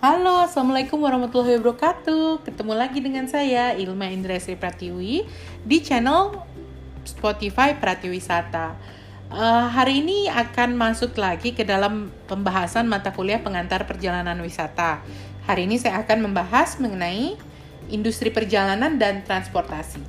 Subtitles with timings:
[0.00, 2.40] Halo, Assalamualaikum warahmatullahi wabarakatuh.
[2.48, 5.28] Ketemu lagi dengan saya, Ilma Indrasri Pratiwi
[5.60, 6.40] Di channel
[7.04, 8.80] Spotify Pratiwisata.
[9.28, 15.04] Uh, Hari ini akan masuk lagi ke dalam pembahasan mata kuliah pengantar perjalanan wisata.
[15.44, 17.36] Hari ini saya akan membahas mengenai
[17.92, 20.00] industri perjalanan dan transportasi.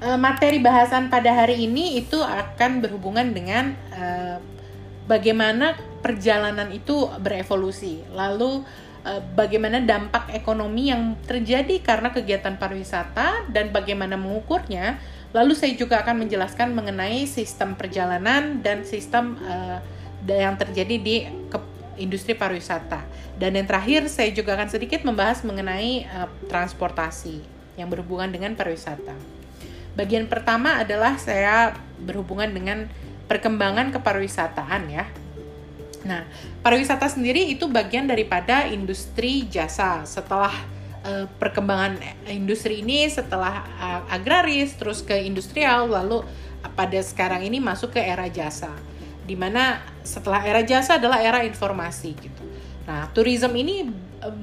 [0.00, 4.55] Uh, Materi bahasan pada hari ini itu akan berhubungan dengan uh,
[5.06, 8.02] bagaimana perjalanan itu berevolusi.
[8.12, 8.62] Lalu
[9.06, 14.98] eh, bagaimana dampak ekonomi yang terjadi karena kegiatan pariwisata dan bagaimana mengukurnya.
[15.34, 19.84] Lalu saya juga akan menjelaskan mengenai sistem perjalanan dan sistem uh,
[20.24, 21.28] yang terjadi di
[22.00, 23.04] industri pariwisata.
[23.36, 27.44] Dan yang terakhir saya juga akan sedikit membahas mengenai uh, transportasi
[27.76, 29.12] yang berhubungan dengan pariwisata.
[29.92, 32.88] Bagian pertama adalah saya berhubungan dengan
[33.26, 35.04] perkembangan kepariwisataan ya.
[36.06, 36.22] Nah,
[36.62, 40.06] pariwisata sendiri itu bagian daripada industri jasa.
[40.06, 40.54] Setelah
[41.02, 41.98] uh, perkembangan
[42.30, 46.22] industri ini setelah uh, agraris terus ke industrial lalu
[46.78, 48.70] pada sekarang ini masuk ke era jasa.
[49.26, 52.42] Di mana setelah era jasa adalah era informasi gitu.
[52.86, 53.90] Nah, tourism ini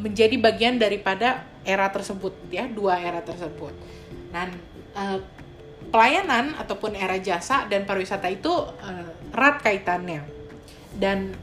[0.03, 3.71] menjadi bagian daripada era tersebut ya, dua era tersebut.
[4.35, 4.51] Dan
[5.93, 10.25] pelayanan ataupun era jasa dan pariwisata itu uh, erat kaitannya.
[10.97, 11.37] Dan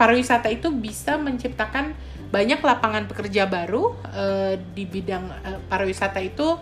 [0.00, 1.92] pariwisata itu bisa menciptakan
[2.32, 6.56] banyak lapangan pekerja baru uh, di bidang uh, pariwisata itu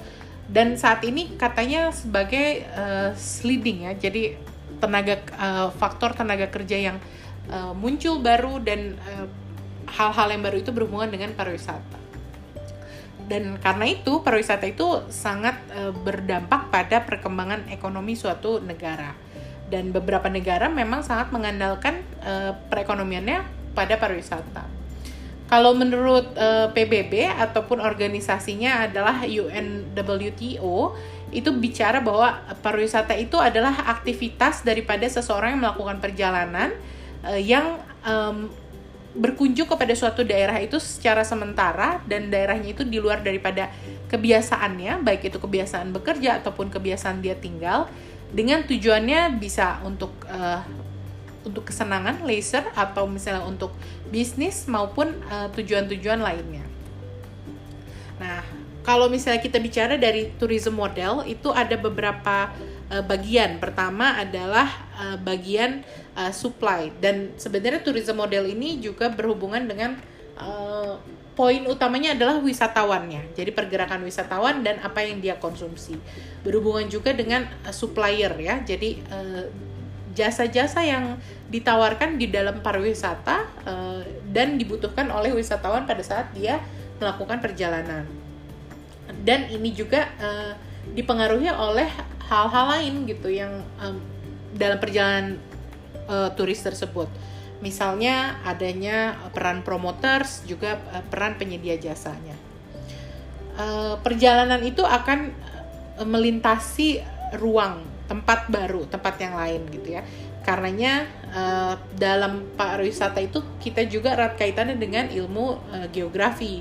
[0.45, 3.15] dan saat ini katanya sebagai uh,
[3.47, 3.95] leading ya.
[3.95, 4.35] Jadi
[4.83, 6.99] tenaga uh, faktor tenaga kerja yang
[7.47, 8.99] uh, muncul baru dan
[9.87, 12.04] hal-hal uh, yang baru itu berhubungan dengan pariwisata
[13.25, 19.17] dan karena itu pariwisata itu sangat e, berdampak pada perkembangan ekonomi suatu negara
[19.73, 24.65] dan beberapa negara memang sangat mengandalkan e, perekonomiannya pada pariwisata.
[25.49, 30.77] Kalau menurut e, PBB ataupun organisasinya adalah UNWTO
[31.35, 36.71] itu bicara bahwa pariwisata itu adalah aktivitas daripada seseorang yang melakukan perjalanan
[37.25, 37.81] e, yang
[39.15, 43.71] berkunjung kepada suatu daerah itu secara sementara dan daerahnya itu di luar daripada
[44.11, 47.87] kebiasaannya, baik itu kebiasaan bekerja ataupun kebiasaan dia tinggal,
[48.35, 50.67] dengan tujuannya bisa untuk uh,
[51.47, 53.71] untuk kesenangan, leisure atau misalnya untuk
[54.11, 56.67] bisnis maupun uh, tujuan-tujuan lainnya.
[58.19, 58.43] Nah,
[58.83, 62.51] kalau misalnya kita bicara dari tourism model itu ada beberapa
[62.95, 63.59] uh, bagian.
[63.59, 65.83] Pertama adalah uh, bagian
[66.15, 69.99] uh, supply dan sebenarnya tourism model ini juga berhubungan dengan
[70.39, 71.03] uh,
[71.35, 73.35] poin utamanya adalah wisatawannya.
[73.35, 75.99] Jadi pergerakan wisatawan dan apa yang dia konsumsi.
[76.47, 78.63] Berhubungan juga dengan uh, supplier ya.
[78.63, 79.51] Jadi uh,
[80.15, 81.19] jasa-jasa yang
[81.51, 84.01] ditawarkan di dalam pariwisata uh,
[84.31, 86.63] dan dibutuhkan oleh wisatawan pada saat dia
[87.03, 88.07] melakukan perjalanan.
[89.27, 90.55] Dan ini juga uh,
[90.93, 91.89] dipengaruhi oleh
[92.29, 93.97] hal-hal lain gitu yang um,
[94.55, 95.41] dalam perjalanan
[96.09, 97.09] uh, turis tersebut.
[97.65, 102.37] Misalnya adanya peran promoters juga uh, peran penyedia jasanya.
[103.55, 105.31] Uh, perjalanan itu akan
[106.03, 106.99] melintasi
[107.39, 110.03] ruang tempat baru, tempat yang lain gitu ya.
[110.45, 115.63] Karenanya uh, dalam pariwisata itu kita juga erat kaitannya dengan ilmu
[115.95, 116.61] geografi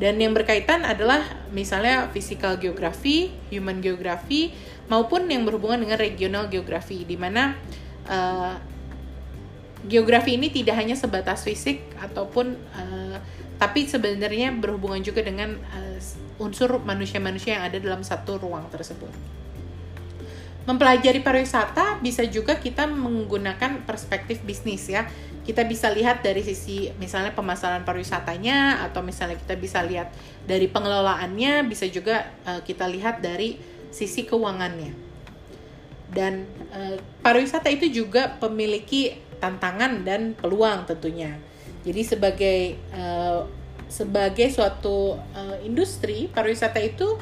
[0.00, 1.20] dan yang berkaitan adalah
[1.52, 4.48] misalnya physical geografi, human geografi,
[4.88, 7.52] maupun yang berhubungan dengan regional geografi, di mana
[8.08, 8.56] uh,
[9.84, 13.16] geografi ini tidak hanya sebatas fisik ataupun uh,
[13.60, 16.00] tapi sebenarnya berhubungan juga dengan uh,
[16.40, 19.12] unsur manusia-manusia yang ada dalam satu ruang tersebut.
[20.64, 25.04] Mempelajari pariwisata bisa juga kita menggunakan perspektif bisnis ya
[25.50, 30.14] kita bisa lihat dari sisi misalnya pemasaran pariwisatanya atau misalnya kita bisa lihat
[30.46, 33.58] dari pengelolaannya bisa juga uh, kita lihat dari
[33.90, 34.94] sisi keuangannya.
[36.06, 36.94] Dan uh,
[37.26, 41.34] pariwisata itu juga memiliki tantangan dan peluang tentunya.
[41.82, 43.42] Jadi sebagai uh,
[43.90, 47.18] sebagai suatu uh, industri pariwisata itu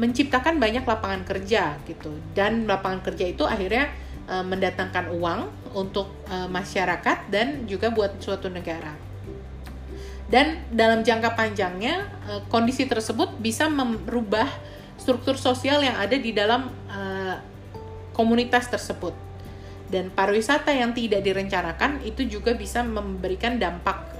[0.00, 2.16] menciptakan banyak lapangan kerja gitu.
[2.32, 3.92] Dan lapangan kerja itu akhirnya
[4.26, 5.40] uh, mendatangkan uang
[5.74, 8.94] untuk uh, masyarakat dan juga buat suatu negara.
[10.26, 14.50] Dan dalam jangka panjangnya uh, kondisi tersebut bisa merubah
[14.98, 16.72] struktur sosial yang ada di dalam
[18.16, 19.12] komunitas tersebut.
[19.86, 24.16] Dan pariwisata yang tidak direncanakan itu juga bisa memberikan dampak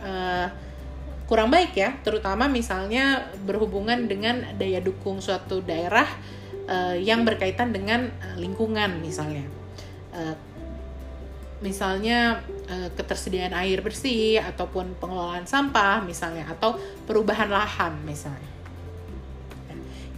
[1.24, 6.06] kurang baik ya, terutama misalnya berhubungan dengan daya dukung suatu daerah
[7.00, 9.48] yang berkaitan dengan lingkungan misalnya
[10.16, 10.36] Eh,
[11.56, 16.76] misalnya uh, ketersediaan air bersih ataupun pengelolaan sampah misalnya atau
[17.08, 18.44] perubahan lahan misalnya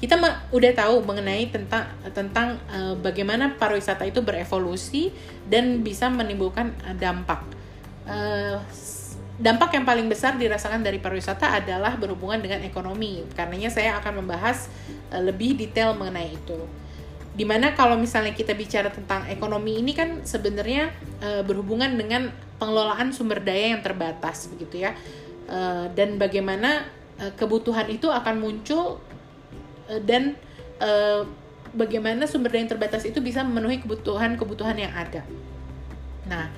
[0.02, 0.18] kita
[0.50, 5.14] udah tahu mengenai tentang tentang uh, bagaimana pariwisata itu berevolusi
[5.46, 7.42] dan bisa menimbulkan dampak.
[9.38, 13.26] Dampak yang paling besar dirasakan dari pariwisata adalah berhubungan dengan ekonomi.
[13.34, 14.70] Karenanya saya akan membahas
[15.14, 16.58] lebih detail mengenai itu.
[17.38, 20.90] Di mana kalau misalnya kita bicara tentang ekonomi ini kan sebenarnya
[21.22, 24.98] uh, berhubungan dengan pengelolaan sumber daya yang terbatas begitu ya.
[25.46, 26.90] Uh, dan bagaimana
[27.22, 28.98] uh, kebutuhan itu akan muncul
[29.88, 30.36] Eh, dan
[30.84, 31.24] uh,
[31.72, 35.24] bagaimana sumber daya yang terbatas itu bisa memenuhi kebutuhan-kebutuhan yang ada.
[36.28, 36.52] Nah,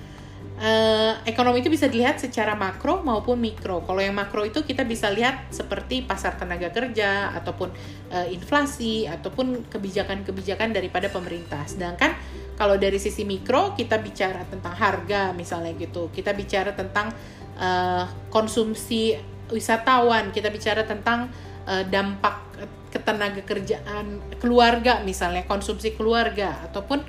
[0.61, 3.83] uh, ekonomi itu bisa dilihat secara makro maupun mikro.
[3.83, 7.73] Kalau yang makro itu kita bisa lihat seperti pasar tenaga kerja ataupun
[8.13, 11.65] uh, inflasi ataupun kebijakan-kebijakan daripada pemerintah.
[11.65, 12.15] Sedangkan
[12.61, 16.13] kalau dari sisi mikro kita bicara tentang harga misalnya gitu.
[16.13, 17.11] Kita bicara tentang
[17.57, 19.17] uh, konsumsi
[19.51, 21.33] wisatawan, kita bicara tentang
[21.67, 22.53] uh, dampak
[22.91, 27.07] ketenaga kerjaan keluarga misalnya konsumsi keluarga ataupun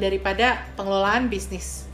[0.00, 1.87] daripada pengelolaan bisnis.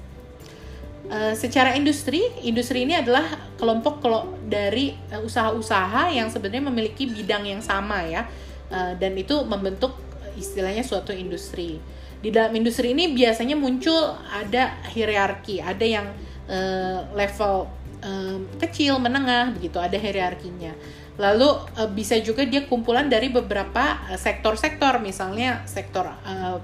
[1.05, 3.29] Uh, secara industri, industri ini adalah
[3.61, 4.01] kelompok
[4.49, 8.25] dari usaha-usaha yang sebenarnya memiliki bidang yang sama ya,
[8.73, 9.93] uh, dan itu membentuk
[10.41, 11.77] istilahnya suatu industri.
[12.25, 16.09] Di dalam industri ini biasanya muncul ada hierarki, ada yang
[16.49, 17.69] uh, level
[18.01, 20.73] uh, kecil, menengah, begitu, ada hierarkinya
[21.15, 21.47] Lalu
[21.79, 26.59] uh, bisa juga dia kumpulan dari beberapa eh, sektor-sektor, misalnya sektor uh,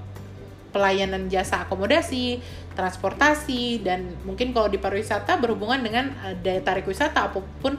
[0.71, 2.39] pelayanan jasa akomodasi,
[2.73, 7.75] transportasi, dan mungkin kalau di pariwisata berhubungan dengan uh, daya tarik wisata apa pun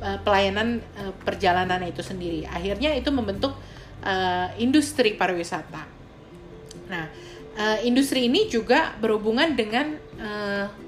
[0.00, 2.48] uh, pelayanan uh, perjalanan itu sendiri.
[2.48, 3.54] Akhirnya itu membentuk
[4.56, 5.84] industri pariwisata.
[6.88, 7.04] Nah,
[7.84, 9.92] industri ini juga berhubungan dengan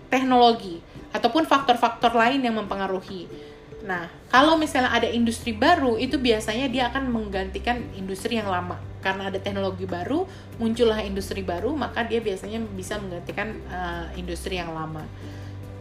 [0.08, 0.80] teknologi
[1.12, 3.28] ataupun faktor-faktor lain yang mempengaruhi
[3.82, 8.78] Nah, kalau misalnya ada industri baru, itu biasanya dia akan menggantikan industri yang lama.
[9.02, 10.22] Karena ada teknologi baru,
[10.62, 15.02] muncullah industri baru, maka dia biasanya bisa menggantikan uh, industri yang lama.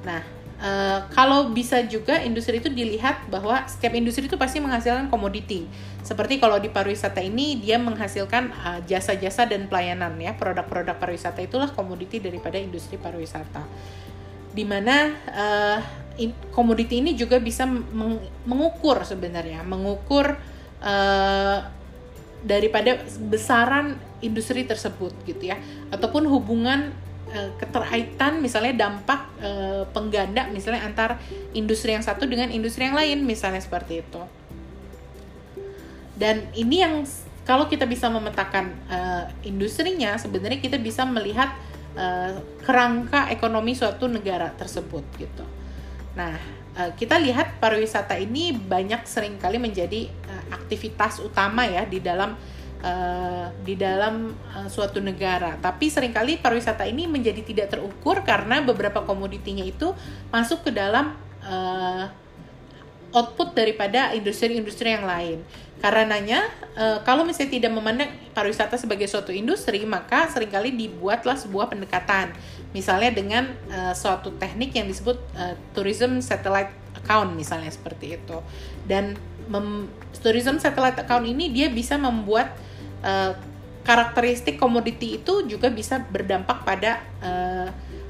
[0.01, 0.25] Nah,
[0.57, 5.69] uh, kalau bisa juga industri itu dilihat bahwa setiap industri itu pasti menghasilkan komoditi.
[6.01, 11.45] Seperti kalau di pariwisata ini, dia menghasilkan eh, jasa-jasa uh, dan pelayanan ya, produk-produk pariwisata
[11.45, 13.61] itulah komoditi daripada industri pariwisata.
[14.49, 15.77] Di mana uh,
[16.53, 20.37] komoditi ini juga bisa meng mengukur sebenarnya, mengukur
[20.83, 21.59] uh,
[22.45, 25.57] daripada besaran industri tersebut gitu ya,
[25.89, 26.93] ataupun hubungan
[27.33, 31.17] uh, keterkaitan misalnya dampak uh, pengganda misalnya antar
[31.57, 34.21] industri yang satu dengan industri yang lain misalnya seperti itu.
[36.21, 37.01] Dan ini yang
[37.41, 41.49] kalau kita bisa memetakan uh, industrinya, sebenarnya kita bisa melihat
[41.97, 45.45] uh, kerangka ekonomi suatu negara tersebut gitu.
[46.11, 46.35] Nah,
[46.75, 52.35] uh, kita lihat pariwisata ini banyak sering kali menjadi uh, aktivitas utama ya di dalam
[52.83, 54.35] uh, di dalam
[54.67, 55.55] suatu negara.
[55.59, 59.95] Tapi sering kali pariwisata ini menjadi tidak terukur karena beberapa komoditinya itu
[60.29, 61.15] masuk ke dalam
[63.11, 65.41] output daripada industri-industri yang lain.
[65.81, 66.45] Karenanya,
[67.01, 72.29] kalau misalnya tidak memandang pariwisata sebagai suatu industri, maka sering kali dibuatlah sebuah pendekatan.
[72.71, 75.43] Misalnya dengan e, suatu teknik yang disebut e,
[75.75, 78.37] tourism satellite account, misalnya seperti itu.
[78.87, 79.19] Dan
[79.51, 79.91] mem,
[80.23, 82.55] tourism satellite account ini dia bisa membuat
[83.03, 83.35] e,
[83.81, 87.01] karakteristik komoditi itu juga bisa berdampak pada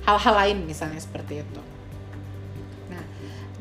[0.04, 1.62] hal-hal lain, misalnya seperti itu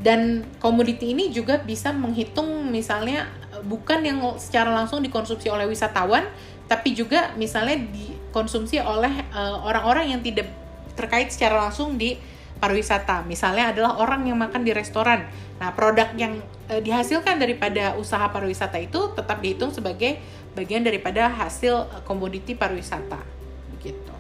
[0.01, 3.29] dan komoditi ini juga bisa menghitung misalnya
[3.69, 6.25] bukan yang secara langsung dikonsumsi oleh wisatawan
[6.65, 10.49] tapi juga misalnya dikonsumsi oleh eh, orang-orang uh, yang tidak
[10.95, 12.17] terkait secara langsung di
[12.61, 13.25] pariwisata.
[13.25, 15.25] Misalnya adalah orang yang makan di restoran.
[15.59, 20.21] Nah produk yang uh, dihasilkan daripada usaha pariwisata itu tetap dihitung sebagai
[20.53, 23.21] bagian daripada hasil uh, komoditi pariwisata.
[23.77, 24.11] Begitu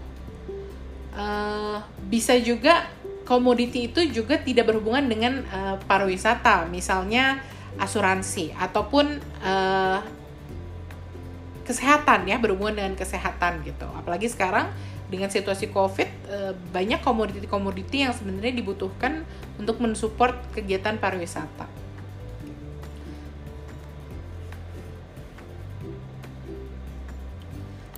[1.16, 2.86] uh, bisa juga
[3.26, 7.38] komoditi itu juga tidak berhubungan dengan uh, pariwisata, misalnya
[7.78, 10.02] asuransi ataupun uh,
[11.62, 13.86] kesehatan ya berhubungan dengan kesehatan gitu.
[13.94, 14.74] Apalagi sekarang
[15.10, 19.26] dengan situasi COVID uh, banyak komoditi-komoditi yang sebenarnya dibutuhkan
[19.58, 21.66] untuk mensupport kegiatan pariwisata.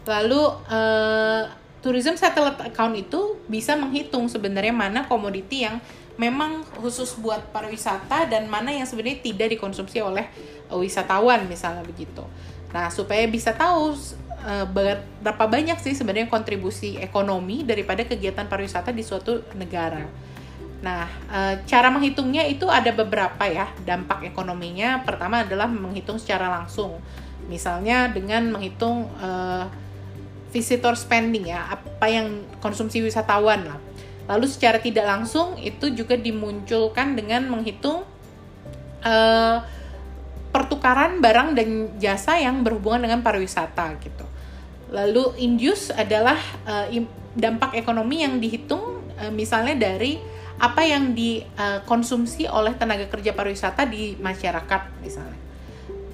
[0.02, 1.46] Lalu uh,
[1.78, 5.78] tourism satellite account itu bisa menghitung sebenarnya mana komoditi yang
[6.16, 10.26] memang khusus buat pariwisata dan mana yang sebenarnya tidak dikonsumsi oleh
[10.72, 12.24] wisatawan misalnya begitu.
[12.72, 13.92] Nah, supaya bisa tahu
[14.42, 20.04] uh, berapa banyak sih sebenarnya kontribusi ekonomi daripada kegiatan pariwisata di suatu negara.
[20.82, 25.06] Nah, uh, cara menghitungnya itu ada beberapa ya dampak ekonominya.
[25.06, 26.98] Pertama adalah menghitung secara langsung,
[27.46, 29.70] misalnya dengan menghitung uh,
[30.50, 33.80] visitor spending ya, apa yang konsumsi wisatawan lah.
[34.26, 38.02] Lalu secara tidak langsung itu juga dimunculkan dengan menghitung
[39.06, 39.58] uh,
[40.52, 44.26] pertukaran barang dan jasa yang berhubungan dengan pariwisata gitu.
[44.92, 46.36] Lalu induce adalah
[46.68, 46.86] uh,
[47.32, 50.20] dampak ekonomi yang dihitung uh, misalnya dari
[50.60, 55.40] apa yang dikonsumsi uh, oleh tenaga kerja pariwisata di masyarakat misalnya.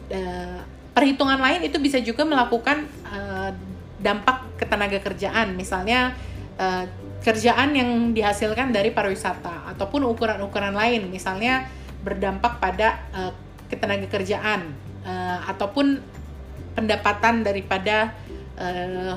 [0.09, 0.63] Uh,
[0.95, 3.51] perhitungan lain itu bisa juga melakukan uh,
[3.99, 6.15] dampak ketenaga kerjaan misalnya
[6.59, 6.87] uh,
[7.23, 11.67] kerjaan yang dihasilkan dari pariwisata ataupun ukuran-ukuran lain misalnya
[12.03, 13.33] berdampak pada uh,
[13.67, 14.71] ketenaga kerjaan
[15.03, 15.99] uh, ataupun
[16.79, 18.15] pendapatan daripada
[18.59, 19.15] uh,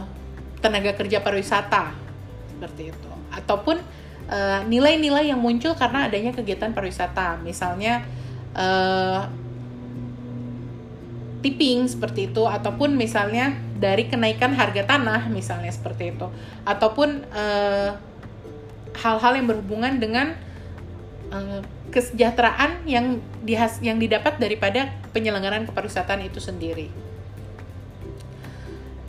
[0.61, 1.91] tenaga kerja pariwisata
[2.53, 3.11] seperti itu.
[3.33, 3.81] Ataupun
[4.71, 7.41] nilai-nilai uh, yang muncul karena adanya kegiatan pariwisata.
[7.43, 8.05] Misalnya
[8.53, 9.27] uh,
[11.41, 12.45] tipping seperti itu.
[12.45, 16.29] Ataupun misalnya dari kenaikan harga tanah misalnya seperti itu.
[16.63, 17.25] Ataupun
[18.93, 20.37] hal-hal uh, yang berhubungan dengan
[21.33, 27.10] uh, kesejahteraan yang dihas yang didapat daripada penyelenggaraan kepariwisataan itu sendiri.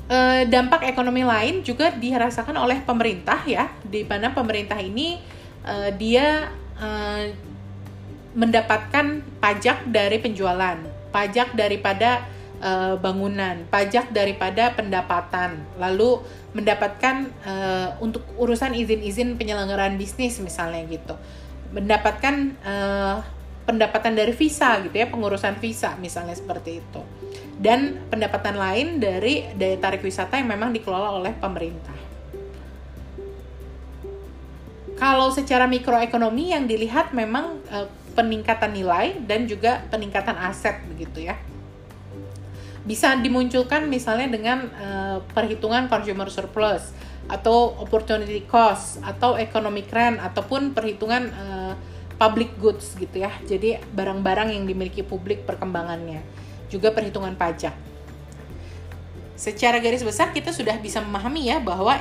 [0.08, 5.22] E, dampak ekonomi lain juga dirasakan oleh pemerintah ya, di mana pemerintah ini
[5.62, 6.88] e, dia e,
[8.32, 10.78] mendapatkan pajak dari penjualan,
[11.14, 12.26] pajak daripada
[12.58, 16.18] e, bangunan, pajak daripada pendapatan, lalu
[16.52, 17.54] mendapatkan e,
[18.02, 21.16] untuk urusan izin-izin penyelenggaraan bisnis misalnya gitu.
[21.72, 23.24] Mendapatkan uh,
[23.64, 27.00] pendapatan dari visa gitu ya pengurusan visa misalnya seperti itu
[27.62, 31.94] dan pendapatan lain dari daya tarik wisata yang memang dikelola oleh pemerintah
[34.98, 37.86] kalau secara mikroekonomi yang dilihat memang uh,
[38.18, 41.38] peningkatan nilai dan juga peningkatan aset begitu ya
[42.82, 46.90] bisa dimunculkan misalnya dengan uh, perhitungan consumer surplus
[47.30, 51.74] atau opportunity cost atau economic rent ataupun perhitungan uh,
[52.18, 53.30] public goods gitu ya.
[53.46, 56.41] Jadi barang-barang yang dimiliki publik perkembangannya.
[56.72, 57.76] Juga perhitungan pajak.
[59.36, 61.92] Secara garis besar kita sudah bisa memahami ya bahwa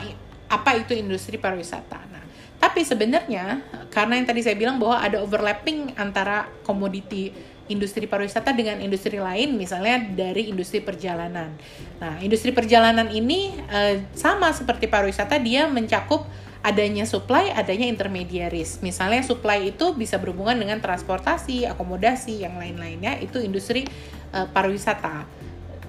[0.47, 1.99] apa itu industri pariwisata.
[2.07, 2.23] Nah,
[2.55, 3.59] tapi sebenarnya
[3.91, 7.35] karena yang tadi saya bilang bahwa ada overlapping antara komoditi
[7.67, 11.55] industri pariwisata dengan industri lain, misalnya dari industri perjalanan.
[11.99, 16.27] Nah, industri perjalanan ini uh, sama seperti pariwisata, dia mencakup
[16.61, 18.79] adanya supply, adanya intermediaries.
[18.85, 23.89] Misalnya supply itu bisa berhubungan dengan transportasi, akomodasi, yang lain-lainnya, itu industri
[24.33, 25.25] uh, pariwisata.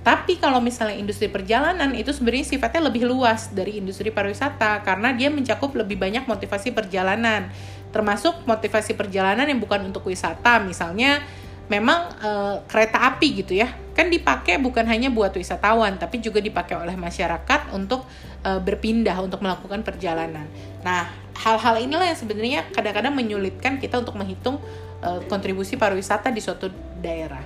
[0.02, 5.30] Tapi kalau misalnya industri perjalanan itu sebenarnya sifatnya lebih luas dari industri pariwisata karena dia
[5.30, 7.46] mencakup lebih banyak motivasi perjalanan,
[7.94, 11.22] termasuk motivasi perjalanan yang bukan untuk wisata, misalnya
[11.70, 16.76] memang uh, kereta api gitu ya kan dipakai bukan hanya buat wisatawan tapi juga dipakai
[16.80, 18.04] oleh masyarakat untuk
[18.44, 20.46] uh, berpindah untuk melakukan perjalanan.
[20.82, 21.08] Nah
[21.38, 24.60] hal-hal inilah yang sebenarnya kadang-kadang menyulitkan kita untuk menghitung
[25.02, 26.70] uh, kontribusi pariwisata di suatu
[27.00, 27.42] daerah.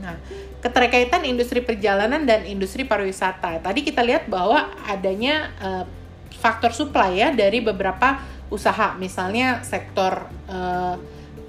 [0.00, 0.16] Nah
[0.62, 5.84] keterkaitan industri perjalanan dan industri pariwisata tadi kita lihat bahwa adanya uh,
[6.36, 8.18] faktor supply ya dari beberapa
[8.50, 10.94] usaha misalnya sektor uh,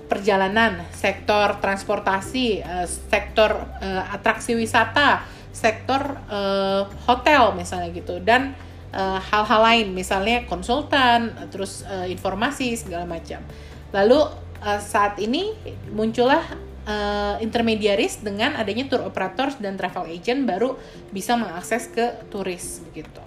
[0.07, 8.53] perjalanan, sektor transportasi, uh, sektor uh, atraksi wisata, sektor uh, hotel misalnya gitu dan
[8.93, 13.41] hal-hal uh, lain misalnya konsultan, terus uh, informasi segala macam.
[13.89, 14.29] Lalu
[14.61, 15.57] uh, saat ini
[15.89, 16.45] muncullah
[16.85, 20.77] uh, intermediaris dengan adanya tour operators dan travel agent baru
[21.09, 23.25] bisa mengakses ke turis begitu.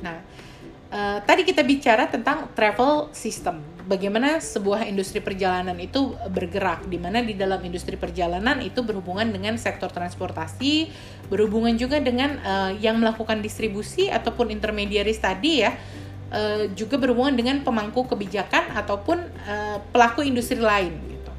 [0.00, 0.24] Nah,
[0.90, 7.18] Uh, tadi kita bicara tentang travel system, bagaimana sebuah industri perjalanan itu bergerak, di mana
[7.26, 10.86] di dalam industri perjalanan itu berhubungan dengan sektor transportasi,
[11.26, 15.74] berhubungan juga dengan uh, yang melakukan distribusi ataupun intermediaris tadi ya,
[16.30, 19.18] uh, juga berhubungan dengan pemangku kebijakan ataupun
[19.50, 20.94] uh, pelaku industri lain.
[21.10, 21.32] Gitu.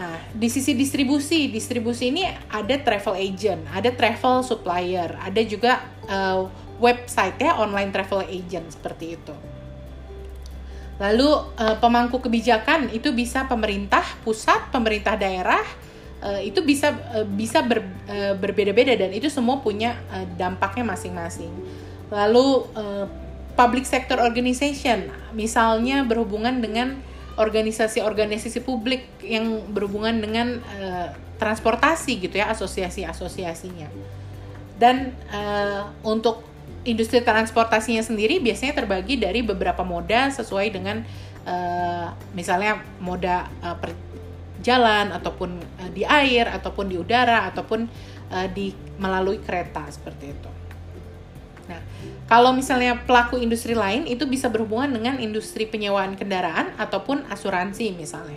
[0.00, 6.48] Nah, di sisi distribusi, distribusi ini ada travel agent, ada travel supplier, ada juga uh,
[6.80, 9.53] website ya online travel agent seperti itu.
[10.94, 11.26] Lalu
[11.58, 15.62] uh, pemangku kebijakan itu bisa pemerintah pusat, pemerintah daerah
[16.22, 17.82] uh, itu bisa uh, bisa ber,
[18.38, 19.98] berbeda-beda dan itu semua punya
[20.38, 21.50] dampaknya masing-masing.
[22.12, 22.68] Lalu
[23.58, 27.00] public sector organization misalnya berhubungan dengan
[27.34, 30.62] organisasi-organisasi publik yang berhubungan dengan
[31.40, 33.88] transportasi gitu ya asosiasi-asosiasinya
[34.78, 35.16] Dan
[36.06, 36.53] untuk
[36.84, 41.00] industri transportasinya sendiri biasanya terbagi dari beberapa moda sesuai dengan
[41.48, 43.96] uh, misalnya moda uh, per
[44.60, 47.88] jalan ataupun uh, di air ataupun di udara ataupun
[48.32, 50.50] uh, di melalui kereta seperti itu.
[51.64, 51.80] Nah,
[52.28, 58.36] kalau misalnya pelaku industri lain itu bisa berhubungan dengan industri penyewaan kendaraan ataupun asuransi misalnya.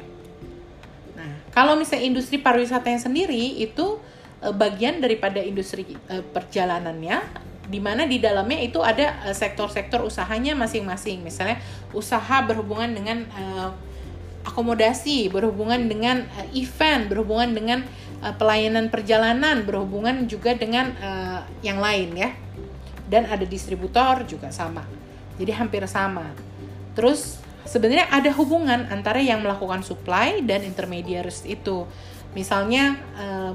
[1.20, 4.00] Nah, kalau misalnya industri pariwisatanya sendiri itu
[4.38, 7.20] bagian daripada industri perjalanannya
[7.68, 11.20] di mana di dalamnya itu ada sektor-sektor usahanya masing-masing.
[11.20, 11.60] Misalnya
[11.92, 13.70] usaha berhubungan dengan uh,
[14.48, 17.80] akomodasi, berhubungan dengan uh, event, berhubungan dengan
[18.24, 22.32] uh, pelayanan perjalanan, berhubungan juga dengan uh, yang lain ya.
[23.08, 24.84] Dan ada distributor juga sama.
[25.36, 26.32] Jadi hampir sama.
[26.96, 31.84] Terus sebenarnya ada hubungan antara yang melakukan supply dan intermediaries itu.
[32.32, 33.52] Misalnya uh,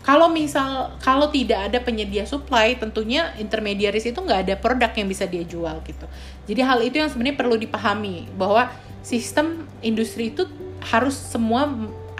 [0.00, 5.28] kalau misal kalau tidak ada penyedia supply tentunya intermediaries itu nggak ada produk yang bisa
[5.28, 6.08] dia jual gitu
[6.48, 10.48] jadi hal itu yang sebenarnya perlu dipahami bahwa sistem industri itu
[10.80, 11.68] harus semua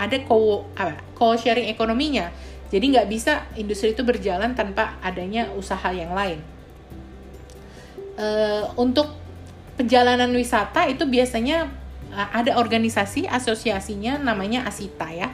[0.01, 2.33] ada co apa, co sharing ekonominya.
[2.73, 6.41] Jadi nggak bisa industri itu berjalan tanpa adanya usaha yang lain.
[8.21, 9.17] Uh, untuk
[9.77, 11.73] perjalanan wisata itu biasanya
[12.13, 15.29] uh, ada organisasi asosiasinya namanya Asita ya.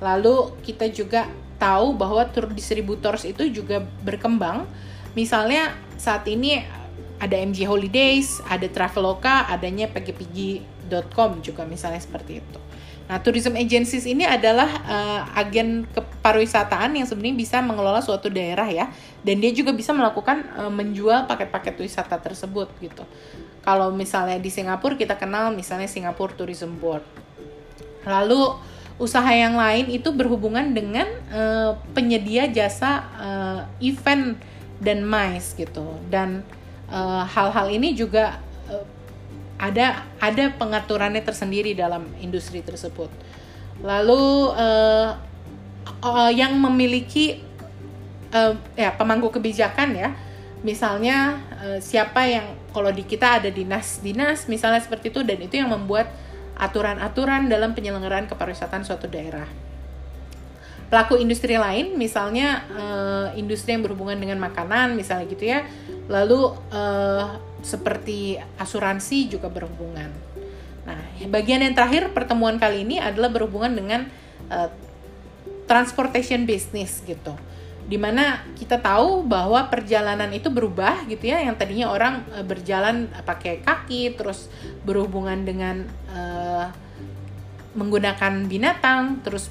[0.00, 1.28] Lalu kita juga
[1.60, 4.64] tahu bahwa tour distributors itu juga berkembang.
[5.12, 6.64] Misalnya saat ini
[7.20, 12.60] ada MJ Holidays, ada Traveloka, adanya pagi-pagi.com juga misalnya seperti itu.
[13.10, 18.86] Nah, tourism agencies ini adalah uh, agen kepariwisataan yang sebenarnya bisa mengelola suatu daerah ya,
[19.26, 23.02] dan dia juga bisa melakukan uh, menjual paket-paket wisata tersebut gitu.
[23.66, 27.02] Kalau misalnya di Singapura kita kenal misalnya Singapore Tourism Board.
[28.06, 28.56] Lalu
[29.00, 34.36] usaha yang lain itu berhubungan dengan uh, penyedia jasa uh, event
[34.76, 36.44] dan MICE gitu dan
[36.90, 38.82] Eh, hal-hal uh, ini juga uh,
[39.62, 43.06] ada ada pengaturannya tersendiri dalam industri tersebut.
[43.78, 45.14] Lalu uh,
[46.02, 47.46] uh, yang memiliki
[48.34, 50.10] uh, ya pemangku kebijakan ya,
[50.66, 55.70] misalnya uh, siapa yang kalau di kita ada dinas-dinas misalnya seperti itu dan itu yang
[55.70, 56.10] membuat
[56.60, 59.48] aturan-aturan dalam penyelenggaraan kepariwisataan suatu daerah.
[60.92, 65.64] Pelaku industri lain misalnya uh, industri yang berhubungan dengan makanan misalnya gitu ya
[66.10, 70.10] lalu uh, seperti asuransi juga berhubungan.
[70.84, 74.10] Nah bagian yang terakhir pertemuan kali ini adalah berhubungan dengan
[74.50, 74.68] uh,
[75.70, 77.38] transportation business gitu
[77.90, 83.10] di mana kita tahu bahwa perjalanan itu berubah gitu ya yang tadinya orang uh, berjalan
[83.26, 84.46] pakai kaki terus
[84.86, 86.70] berhubungan dengan uh,
[87.70, 89.46] menggunakan binatang, terus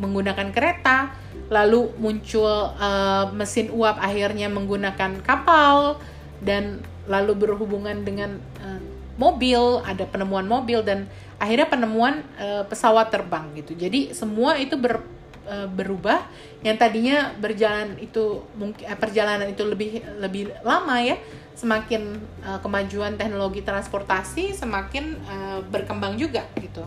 [0.00, 1.12] menggunakan kereta,
[1.52, 6.00] lalu muncul uh, mesin uap akhirnya menggunakan kapal
[6.40, 8.80] dan lalu berhubungan dengan uh,
[9.20, 11.04] mobil, ada penemuan mobil dan
[11.36, 13.76] akhirnya penemuan uh, pesawat terbang gitu.
[13.76, 15.04] Jadi semua itu ber,
[15.44, 16.24] uh, berubah.
[16.60, 21.16] Yang tadinya berjalan itu mungkin uh, perjalanan itu lebih lebih lama ya.
[21.56, 26.84] Semakin uh, kemajuan teknologi transportasi semakin uh, berkembang juga gitu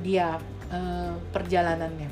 [0.00, 0.40] dia
[0.72, 2.08] uh, perjalanannya.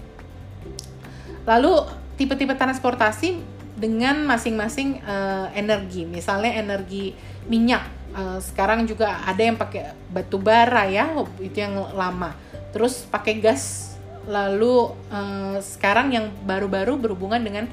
[1.49, 1.73] Lalu
[2.21, 3.41] tipe-tipe transportasi
[3.79, 7.15] dengan masing-masing uh, energi, misalnya energi
[7.47, 7.87] minyak.
[8.13, 11.09] Uh, sekarang juga ada yang pakai batu bara ya,
[11.39, 12.35] itu yang lama.
[12.75, 13.88] Terus pakai gas.
[14.29, 17.65] Lalu uh, sekarang yang baru-baru berhubungan dengan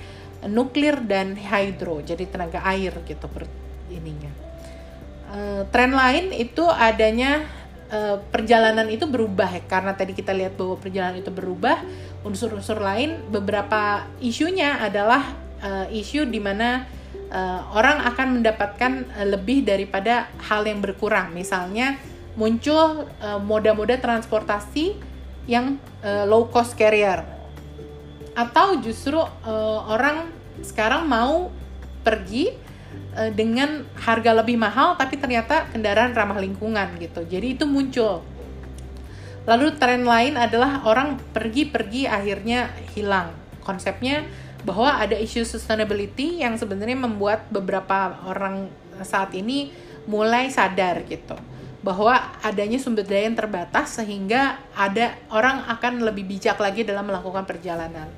[0.47, 3.43] nuklir dan hydro, jadi tenaga air gitu per
[3.91, 4.31] ininya.
[5.25, 7.43] Uh, tren lain itu adanya
[7.91, 11.81] uh, perjalanan itu berubah ya karena tadi kita lihat bahwa perjalanan itu berubah
[12.25, 16.85] unsur-unsur lain beberapa isunya adalah uh, isu di mana
[17.29, 21.97] uh, orang akan mendapatkan uh, lebih daripada hal yang berkurang misalnya
[22.35, 23.07] muncul
[23.47, 25.14] moda-moda transportasi
[25.45, 27.21] yang uh, low cost carrier
[28.35, 30.27] atau justru uh, orang
[30.59, 31.53] sekarang mau
[32.03, 32.51] pergi
[33.15, 37.23] uh, dengan harga lebih mahal tapi ternyata kendaraan ramah lingkungan gitu.
[37.23, 38.21] Jadi itu muncul.
[39.45, 43.31] Lalu tren lain adalah orang pergi-pergi akhirnya hilang.
[43.61, 44.25] Konsepnya
[44.65, 48.67] bahwa ada isu sustainability yang sebenarnya membuat beberapa orang
[49.05, 49.69] saat ini
[50.09, 51.37] mulai sadar gitu
[51.85, 57.45] bahwa adanya sumber daya yang terbatas sehingga ada orang akan lebih bijak lagi dalam melakukan
[57.45, 58.09] perjalanan.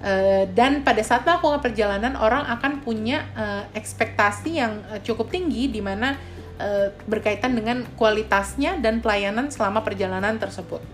[0.00, 5.72] Uh, dan pada saat melakukan perjalanan orang akan punya uh, ekspektasi yang uh, cukup tinggi
[5.72, 6.16] di mana
[6.60, 10.84] uh, berkaitan dengan kualitasnya dan pelayanan selama perjalanan tersebut.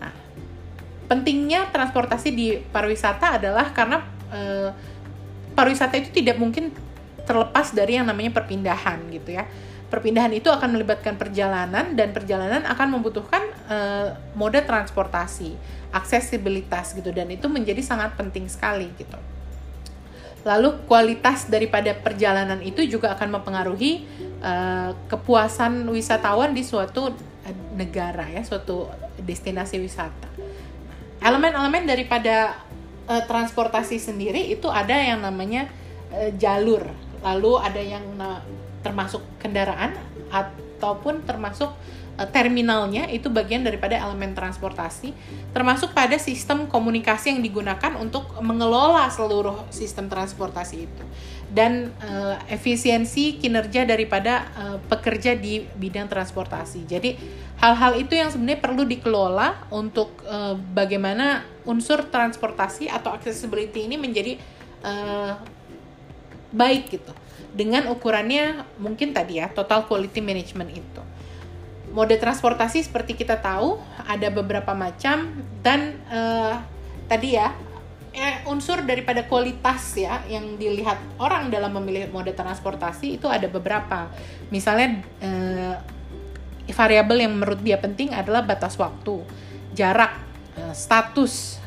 [0.00, 0.12] Nah,
[1.08, 4.12] pentingnya transportasi di pariwisata adalah karena
[5.54, 6.74] pariwisata itu tidak mungkin
[7.22, 9.46] terlepas dari yang namanya perpindahan gitu ya.
[9.94, 15.54] Perpindahan itu akan melibatkan perjalanan dan perjalanan akan membutuhkan uh, mode transportasi,
[15.94, 19.14] aksesibilitas gitu dan itu menjadi sangat penting sekali gitu.
[20.42, 24.02] Lalu kualitas daripada perjalanan itu juga akan mempengaruhi
[24.42, 27.14] uh, kepuasan wisatawan di suatu
[27.78, 28.90] negara ya, suatu
[29.22, 30.26] destinasi wisata.
[31.22, 32.58] Elemen-elemen daripada
[33.06, 35.70] uh, transportasi sendiri itu ada yang namanya
[36.10, 36.82] uh, jalur,
[37.22, 38.02] lalu ada yang
[38.84, 39.96] termasuk kendaraan
[40.28, 41.72] ataupun termasuk
[42.14, 45.10] Eh, terminalnya itu bagian daripada elemen transportasi
[45.50, 51.04] termasuk pada sistem komunikasi yang digunakan untuk mengelola seluruh sistem transportasi itu
[51.50, 56.86] dan uh, efisiensi kinerja daripada uh, pekerja di bidang transportasi.
[56.86, 57.14] Jadi
[57.62, 64.38] hal-hal itu yang sebenarnya perlu dikelola untuk uh, bagaimana unsur transportasi atau accessibility ini menjadi
[64.86, 65.34] uh,
[66.54, 67.10] baik gitu.
[67.54, 71.02] Dengan ukurannya mungkin tadi ya total quality management itu.
[71.94, 75.30] Mode transportasi seperti kita tahu ada beberapa macam
[75.62, 76.58] dan uh,
[77.06, 77.54] tadi ya
[78.10, 84.10] eh, unsur daripada kualitas ya yang dilihat orang dalam memilih mode transportasi itu ada beberapa.
[84.50, 85.76] Misalnya uh,
[86.74, 89.22] variabel yang menurut dia penting adalah batas waktu
[89.78, 90.14] jarak
[90.58, 91.62] uh, status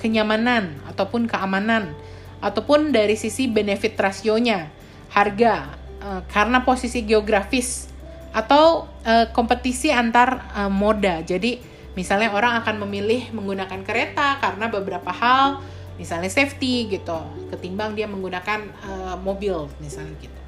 [0.00, 1.92] kenyamanan ataupun keamanan
[2.40, 4.72] ataupun dari sisi benefit rasionya
[5.10, 7.90] harga uh, karena posisi geografis
[8.30, 11.20] atau uh, kompetisi antar uh, moda.
[11.26, 11.58] Jadi
[11.98, 15.58] misalnya orang akan memilih menggunakan kereta karena beberapa hal,
[15.98, 17.18] misalnya safety gitu,
[17.50, 20.40] ketimbang dia menggunakan uh, mobil misalnya gitu.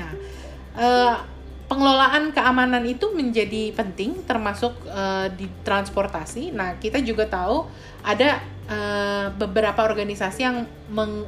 [0.00, 0.10] Nah,
[0.80, 1.16] uh,
[1.70, 6.50] pengelolaan keamanan itu menjadi penting termasuk uh, di transportasi.
[6.50, 7.68] Nah, kita juga tahu
[8.02, 10.64] ada uh, beberapa organisasi yang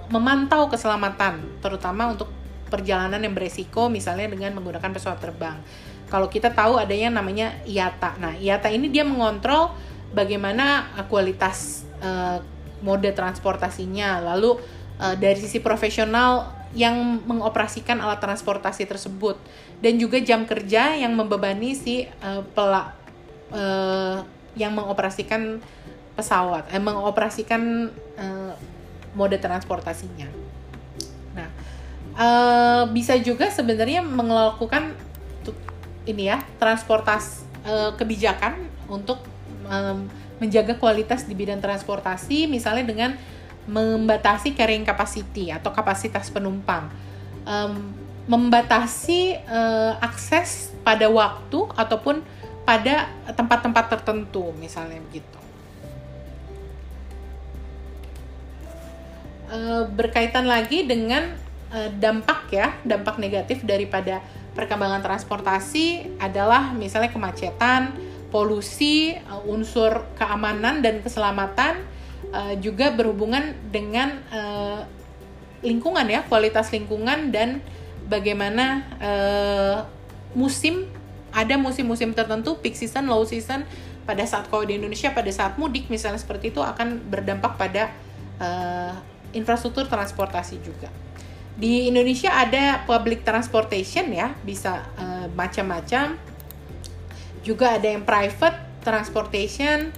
[0.08, 2.30] memantau keselamatan, terutama untuk
[2.70, 5.60] perjalanan yang beresiko misalnya dengan menggunakan pesawat terbang.
[6.08, 8.16] Kalau kita tahu ada yang namanya IATA.
[8.16, 9.74] Nah, IATA ini dia mengontrol
[10.16, 12.40] bagaimana uh, kualitas uh,
[12.80, 14.20] mode transportasinya.
[14.32, 14.56] Lalu
[15.00, 19.36] uh, dari sisi profesional yang mengoperasikan alat transportasi tersebut
[19.84, 22.96] dan juga jam kerja yang membebani si uh, pelak
[23.52, 24.24] uh,
[24.56, 25.60] yang mengoperasikan
[26.12, 27.88] pesawat, eh, mengoperasikan
[28.20, 28.52] uh,
[29.16, 30.28] mode transportasinya.
[31.32, 31.48] Nah,
[32.16, 34.92] uh, bisa juga sebenarnya melakukan
[36.02, 38.58] ini ya transportasi uh, kebijakan
[38.90, 39.22] untuk
[39.70, 40.10] um,
[40.42, 43.10] menjaga kualitas di bidang transportasi misalnya dengan
[43.62, 46.90] membatasi carrying capacity atau kapasitas penumpang
[47.46, 47.94] um,
[48.26, 52.26] membatasi uh, akses pada waktu ataupun
[52.66, 55.41] pada tempat-tempat tertentu misalnya begitu
[59.52, 61.36] uh, berkaitan lagi dengan
[61.72, 64.20] Eh, dampak ya, dampak negatif daripada
[64.52, 67.96] perkembangan transportasi adalah misalnya kemacetan,
[68.28, 71.88] polusi, uh, unsur keamanan dan keselamatan
[72.64, 74.24] juga berhubungan dengan
[75.60, 77.60] lingkungan ya, kualitas lingkungan dan
[78.08, 78.88] bagaimana
[80.32, 80.88] musim
[81.28, 83.68] ada musim-musim tertentu peak season, low season
[84.08, 87.92] pada saat kalau di Indonesia pada saat mudik misalnya seperti itu akan berdampak pada
[89.32, 90.88] infrastruktur transportasi juga.
[91.52, 96.16] Di Indonesia ada public transportation ya bisa uh, macam-macam.
[97.44, 99.92] Juga ada yang private transportation.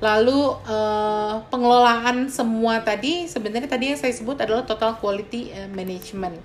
[0.00, 6.40] Lalu uh, pengelolaan semua tadi sebenarnya tadi yang saya sebut adalah total quality eh, management.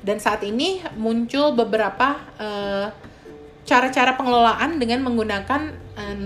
[0.00, 2.16] Dan saat ini muncul beberapa
[3.64, 5.62] cara-cara uh, pengelolaan dengan menggunakan
[6.00, 6.16] uh,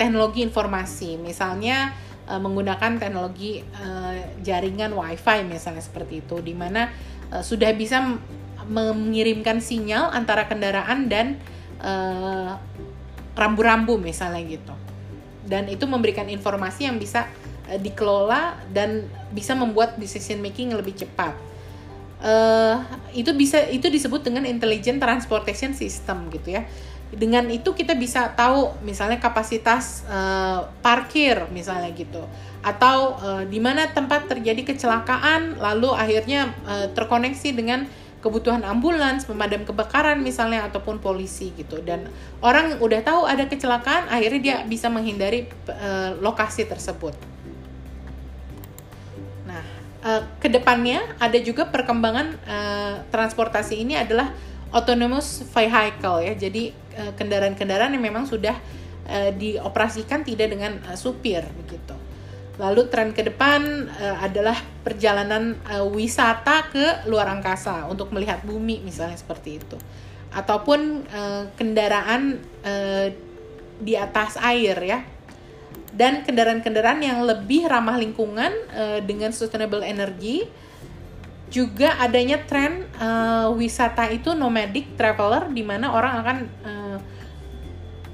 [0.00, 1.20] teknologi informasi.
[1.20, 1.92] Misalnya
[2.26, 6.90] uh, menggunakan teknologi uh, jaringan WiFi misalnya seperti itu, di mana
[7.32, 8.02] uh, sudah bisa
[8.66, 11.38] mengirimkan sinyal antara kendaraan dan
[13.36, 14.74] rambu-rambu uh, misalnya gitu,
[15.46, 17.30] dan itu memberikan informasi yang bisa
[17.70, 21.34] uh, dikelola dan bisa membuat decision making lebih cepat.
[22.16, 22.80] Uh,
[23.12, 26.64] itu bisa itu disebut dengan intelligent transportation system gitu ya
[27.14, 32.26] dengan itu kita bisa tahu misalnya kapasitas uh, parkir misalnya gitu
[32.66, 37.86] atau uh, di mana tempat terjadi kecelakaan lalu akhirnya uh, terkoneksi dengan
[38.26, 42.10] kebutuhan ambulans, pemadam kebakaran misalnya ataupun polisi gitu dan
[42.42, 47.14] orang udah tahu ada kecelakaan akhirnya dia bisa menghindari uh, lokasi tersebut.
[49.46, 49.62] Nah,
[50.02, 54.34] uh, ke depannya ada juga perkembangan uh, transportasi ini adalah
[54.74, 56.34] autonomous vehicle ya.
[56.34, 58.56] Jadi kendaraan-kendaraan yang memang sudah
[59.06, 61.94] uh, dioperasikan tidak dengan uh, supir begitu.
[62.56, 63.84] Lalu tren ke depan
[64.16, 65.60] adalah perjalanan
[65.92, 69.76] wisata ke luar angkasa untuk melihat bumi misalnya seperti itu.
[70.32, 71.04] Ataupun
[71.52, 72.40] kendaraan
[73.76, 75.04] di atas air ya.
[75.92, 78.48] Dan kendaraan-kendaraan yang lebih ramah lingkungan
[79.04, 80.48] dengan sustainable energy
[81.46, 86.85] juga adanya tren uh, wisata itu nomadic traveler di mana orang akan uh,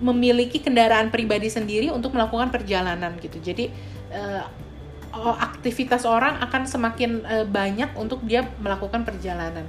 [0.02, 3.38] memiliki kendaraan pribadi sendiri untuk melakukan perjalanan gitu.
[3.38, 3.70] Jadi
[4.10, 4.44] uh,
[5.38, 9.64] aktivitas orang akan semakin uh, banyak untuk dia melakukan perjalanan.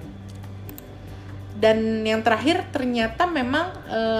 [1.53, 3.71] Dan yang terakhir ternyata memang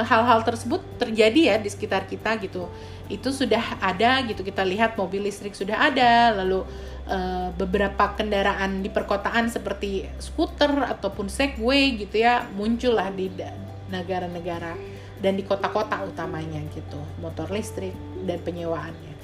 [0.07, 2.71] hal-hal uh, tersebut terjadi ya di sekitar kita gitu.
[3.11, 6.63] Itu sudah ada gitu kita lihat mobil listrik sudah ada, lalu
[7.09, 13.27] uh, beberapa kendaraan di perkotaan seperti skuter ataupun segway gitu ya muncullah di
[13.91, 17.95] negara-negara dan di kota-kota utamanya gitu motor listrik
[18.27, 19.15] dan penyewaannya.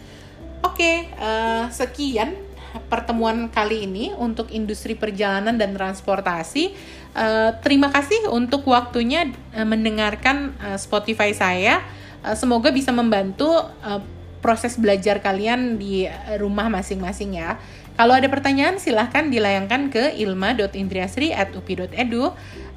[0.63, 2.47] Oke, uh, sekian
[2.87, 6.71] pertemuan kali ini untuk industri perjalanan dan transportasi.
[7.11, 11.83] Uh, terima kasih untuk waktunya uh, mendengarkan uh, Spotify saya.
[12.23, 13.51] Uh, semoga bisa membantu
[13.83, 13.99] uh,
[14.39, 16.07] proses belajar kalian di
[16.39, 17.59] rumah masing-masing ya.
[17.99, 22.23] Kalau ada pertanyaan silahkan dilayangkan ke ilma.indriasri@upi.edu.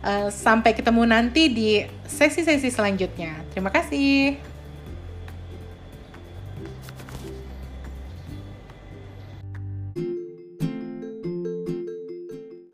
[0.03, 3.39] Uh, sampai ketemu nanti di sesi-sesi selanjutnya.
[3.55, 4.52] Terima kasih.